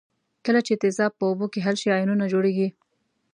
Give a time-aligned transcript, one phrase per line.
[0.45, 2.67] کله چې تیزاب په اوبو کې حل شي آیونونه جوړیږي.